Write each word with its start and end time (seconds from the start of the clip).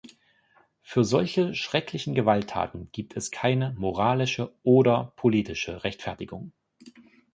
Für 0.81 1.03
solche 1.03 1.53
schrecklichen 1.53 2.15
Gewalttaten 2.15 2.89
gibt 2.91 3.15
es 3.15 3.29
keine 3.29 3.75
moralische 3.77 4.51
oder 4.63 5.13
politische 5.15 5.83
Rechtfertigung. 5.83 6.53